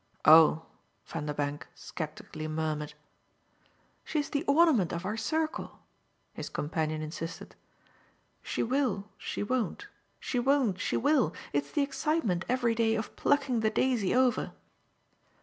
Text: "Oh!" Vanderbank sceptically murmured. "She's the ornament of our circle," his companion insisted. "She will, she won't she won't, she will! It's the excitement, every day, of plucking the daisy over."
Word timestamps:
"Oh!" 0.25 0.65
Vanderbank 1.05 1.67
sceptically 1.75 2.47
murmured. 2.47 2.95
"She's 4.03 4.31
the 4.31 4.43
ornament 4.45 4.91
of 4.91 5.05
our 5.05 5.15
circle," 5.15 5.77
his 6.33 6.49
companion 6.49 7.03
insisted. 7.03 7.55
"She 8.41 8.63
will, 8.63 9.07
she 9.15 9.43
won't 9.43 9.89
she 10.19 10.39
won't, 10.39 10.79
she 10.79 10.97
will! 10.97 11.35
It's 11.53 11.69
the 11.71 11.83
excitement, 11.83 12.45
every 12.49 12.73
day, 12.73 12.95
of 12.95 13.15
plucking 13.15 13.59
the 13.59 13.69
daisy 13.69 14.11
over." 14.15 14.53